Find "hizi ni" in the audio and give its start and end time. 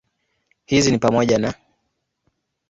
0.65-0.97